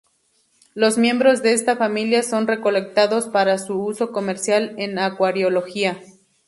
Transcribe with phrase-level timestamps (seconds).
[0.73, 5.99] Los miembros de esta familia son recolectados para su uso comercial en acuariología.